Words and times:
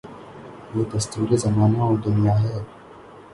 یہ 0.75 0.83
دستور 0.91 1.29
زمانہ 1.43 1.81
و 1.89 1.95
دنیاہے۔ 2.05 2.57